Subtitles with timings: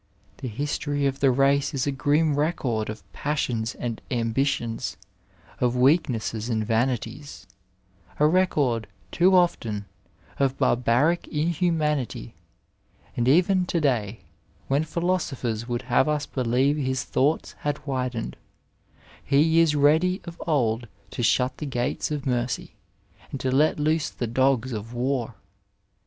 [0.37, 4.97] The history of the race is a grim record of passions and ambitions,
[5.59, 7.45] of weak nesses and vanities,
[8.19, 9.85] a record, too often,
[10.39, 12.33] of barbaric in humanity,
[13.15, 14.21] and even to day,
[14.67, 18.37] when philosophers would have us believe his thoughts had widened,
[19.23, 22.73] he is ready as of old to shut the gates of mercy,
[23.29, 25.35] and to let loose the dogp of war.